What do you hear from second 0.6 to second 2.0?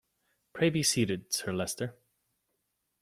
be seated, Sir Leicester.